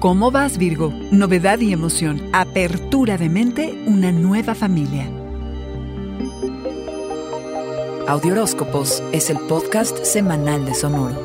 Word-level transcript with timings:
¿Cómo 0.00 0.30
vas, 0.30 0.58
Virgo? 0.58 0.92
Novedad 1.10 1.58
y 1.58 1.72
emoción, 1.72 2.22
apertura 2.32 3.18
de 3.18 3.28
mente, 3.28 3.82
una 3.84 4.12
nueva 4.12 4.54
familia. 4.54 5.10
Audioróscopos 8.06 9.02
es 9.10 9.28
el 9.28 9.38
podcast 9.48 10.04
semanal 10.04 10.64
de 10.66 10.74
Sonoro. 10.74 11.20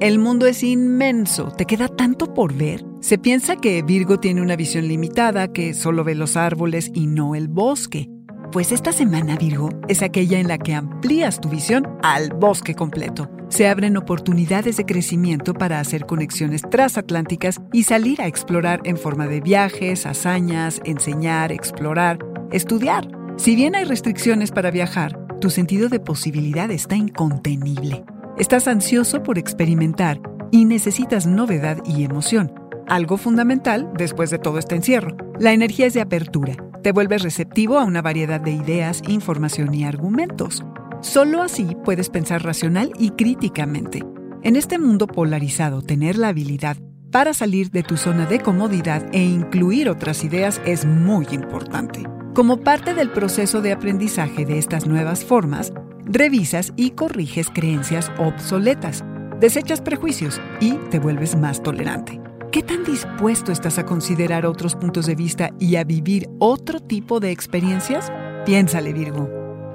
El 0.00 0.18
mundo 0.18 0.46
es 0.46 0.64
inmenso, 0.64 1.52
te 1.52 1.66
queda 1.66 1.86
tanto 1.86 2.34
por 2.34 2.52
ver. 2.52 2.84
Se 2.98 3.16
piensa 3.16 3.54
que 3.54 3.80
Virgo 3.82 4.18
tiene 4.18 4.42
una 4.42 4.56
visión 4.56 4.88
limitada, 4.88 5.52
que 5.52 5.72
solo 5.72 6.02
ve 6.02 6.16
los 6.16 6.36
árboles 6.36 6.90
y 6.92 7.06
no 7.06 7.36
el 7.36 7.46
bosque. 7.46 8.10
Pues 8.52 8.72
esta 8.72 8.92
semana, 8.92 9.36
Virgo, 9.36 9.68
es 9.88 10.00
aquella 10.00 10.38
en 10.38 10.48
la 10.48 10.56
que 10.56 10.74
amplías 10.74 11.38
tu 11.38 11.50
visión 11.50 11.86
al 12.02 12.30
bosque 12.32 12.74
completo. 12.74 13.30
Se 13.50 13.68
abren 13.68 13.98
oportunidades 13.98 14.78
de 14.78 14.86
crecimiento 14.86 15.52
para 15.52 15.80
hacer 15.80 16.06
conexiones 16.06 16.62
transatlánticas 16.62 17.60
y 17.74 17.82
salir 17.82 18.22
a 18.22 18.26
explorar 18.26 18.80
en 18.84 18.96
forma 18.96 19.26
de 19.26 19.42
viajes, 19.42 20.06
hazañas, 20.06 20.80
enseñar, 20.86 21.52
explorar, 21.52 22.20
estudiar. 22.50 23.08
Si 23.36 23.54
bien 23.54 23.76
hay 23.76 23.84
restricciones 23.84 24.50
para 24.50 24.70
viajar, 24.70 25.18
tu 25.42 25.50
sentido 25.50 25.90
de 25.90 26.00
posibilidad 26.00 26.70
está 26.70 26.96
incontenible. 26.96 28.02
Estás 28.38 28.66
ansioso 28.66 29.22
por 29.22 29.36
experimentar 29.36 30.22
y 30.50 30.64
necesitas 30.64 31.26
novedad 31.26 31.82
y 31.84 32.02
emoción, 32.02 32.54
algo 32.86 33.18
fundamental 33.18 33.90
después 33.98 34.30
de 34.30 34.38
todo 34.38 34.58
este 34.58 34.74
encierro. 34.74 35.14
La 35.38 35.52
energía 35.52 35.86
es 35.86 35.92
de 35.92 36.00
apertura 36.00 36.56
te 36.82 36.92
vuelves 36.92 37.22
receptivo 37.22 37.78
a 37.78 37.84
una 37.84 38.02
variedad 38.02 38.40
de 38.40 38.52
ideas, 38.52 39.02
información 39.08 39.74
y 39.74 39.84
argumentos. 39.84 40.64
Solo 41.00 41.42
así 41.42 41.76
puedes 41.84 42.10
pensar 42.10 42.42
racional 42.44 42.92
y 42.98 43.10
críticamente. 43.10 44.04
En 44.42 44.56
este 44.56 44.78
mundo 44.78 45.06
polarizado, 45.06 45.82
tener 45.82 46.16
la 46.16 46.28
habilidad 46.28 46.76
para 47.10 47.34
salir 47.34 47.70
de 47.70 47.82
tu 47.82 47.96
zona 47.96 48.26
de 48.26 48.40
comodidad 48.40 49.06
e 49.12 49.22
incluir 49.22 49.88
otras 49.88 50.24
ideas 50.24 50.60
es 50.64 50.84
muy 50.84 51.26
importante. 51.30 52.02
Como 52.34 52.58
parte 52.58 52.94
del 52.94 53.10
proceso 53.10 53.60
de 53.62 53.72
aprendizaje 53.72 54.44
de 54.44 54.58
estas 54.58 54.86
nuevas 54.86 55.24
formas, 55.24 55.72
revisas 56.04 56.72
y 56.76 56.90
corriges 56.90 57.48
creencias 57.52 58.12
obsoletas, 58.18 59.04
desechas 59.40 59.80
prejuicios 59.80 60.40
y 60.60 60.74
te 60.90 60.98
vuelves 60.98 61.36
más 61.36 61.62
tolerante. 61.62 62.20
¿Qué 62.50 62.62
tan 62.62 62.82
dispuesto 62.82 63.52
estás 63.52 63.78
a 63.78 63.84
considerar 63.84 64.46
otros 64.46 64.74
puntos 64.74 65.04
de 65.04 65.14
vista 65.14 65.50
y 65.60 65.76
a 65.76 65.84
vivir 65.84 66.30
otro 66.38 66.80
tipo 66.80 67.20
de 67.20 67.30
experiencias? 67.30 68.10
Piénsale, 68.46 68.94
Virgo. 68.94 69.28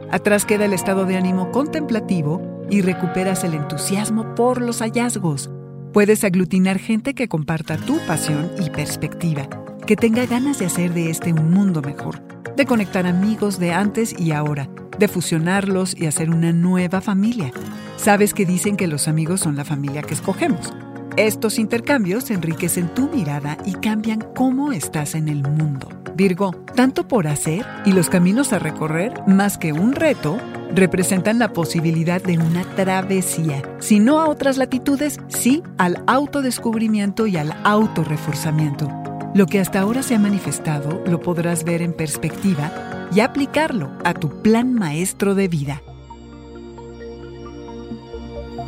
Atrás 0.09 0.43
queda 0.43 0.65
el 0.65 0.73
estado 0.73 1.05
de 1.05 1.15
ánimo 1.15 1.51
contemplativo 1.51 2.65
y 2.71 2.81
recuperas 2.81 3.43
el 3.43 3.53
entusiasmo 3.53 4.33
por 4.33 4.59
los 4.59 4.79
hallazgos. 4.81 5.51
Puedes 5.93 6.23
aglutinar 6.23 6.79
gente 6.79 7.13
que 7.13 7.27
comparta 7.27 7.77
tu 7.77 7.99
pasión 8.07 8.49
y 8.59 8.71
perspectiva, 8.71 9.47
que 9.85 9.95
tenga 9.95 10.25
ganas 10.25 10.57
de 10.57 10.65
hacer 10.65 10.95
de 10.95 11.11
este 11.11 11.31
un 11.31 11.51
mundo 11.51 11.83
mejor, 11.83 12.23
de 12.55 12.65
conectar 12.65 13.05
amigos 13.05 13.59
de 13.59 13.71
antes 13.71 14.19
y 14.19 14.31
ahora, 14.31 14.67
de 14.97 15.07
fusionarlos 15.07 15.95
y 15.95 16.07
hacer 16.07 16.31
una 16.31 16.51
nueva 16.51 17.01
familia. 17.01 17.51
Sabes 17.97 18.33
que 18.33 18.47
dicen 18.47 18.77
que 18.77 18.87
los 18.87 19.07
amigos 19.07 19.41
son 19.41 19.55
la 19.55 19.63
familia 19.63 20.01
que 20.01 20.15
escogemos. 20.15 20.73
Estos 21.17 21.59
intercambios 21.59 22.31
enriquecen 22.31 22.91
tu 22.91 23.07
mirada 23.07 23.59
y 23.65 23.73
cambian 23.73 24.19
cómo 24.35 24.71
estás 24.71 25.13
en 25.13 25.27
el 25.27 25.43
mundo. 25.43 25.87
Virgo, 26.15 26.55
tanto 26.75 27.07
por 27.07 27.27
hacer 27.27 27.63
y 27.85 27.91
los 27.91 28.09
caminos 28.09 28.51
a 28.51 28.57
recorrer, 28.57 29.13
más 29.27 29.59
que 29.59 29.73
un 29.73 29.93
reto, 29.93 30.39
representan 30.73 31.37
la 31.37 31.53
posibilidad 31.53 32.19
de 32.19 32.39
una 32.39 32.63
travesía, 32.75 33.61
si 33.79 33.99
no 33.99 34.21
a 34.21 34.27
otras 34.27 34.57
latitudes, 34.57 35.19
sí 35.27 35.61
al 35.77 36.03
autodescubrimiento 36.07 37.27
y 37.27 37.37
al 37.37 37.53
autorreforzamiento. 37.63 38.89
Lo 39.35 39.45
que 39.45 39.59
hasta 39.59 39.81
ahora 39.81 40.01
se 40.01 40.15
ha 40.15 40.19
manifestado 40.19 41.03
lo 41.05 41.19
podrás 41.19 41.63
ver 41.63 41.83
en 41.83 41.93
perspectiva 41.93 42.71
y 43.13 43.19
aplicarlo 43.19 43.91
a 44.03 44.15
tu 44.15 44.41
plan 44.41 44.73
maestro 44.73 45.35
de 45.35 45.47
vida. 45.47 45.83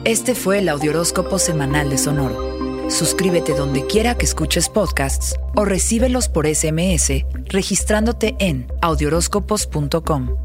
Este 0.05 0.35
fue 0.35 0.59
el 0.59 0.69
Audioróscopo 0.69 1.39
Semanal 1.39 1.89
de 1.89 1.97
Sonoro. 1.97 2.91
Suscríbete 2.91 3.55
donde 3.55 3.87
quiera 3.87 4.15
que 4.15 4.25
escuches 4.25 4.69
podcasts 4.69 5.35
o 5.55 5.65
recíbelos 5.65 6.29
por 6.29 6.45
SMS 6.45 7.25
registrándote 7.47 8.35
en 8.37 8.67
audioróscopos.com. 8.83 10.44